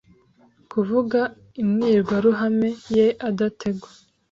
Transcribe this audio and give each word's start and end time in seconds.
Kuvuga 0.71 1.19
imwirwaruhame 1.61 2.69
ye 2.95 3.05
adategwa 3.29 3.89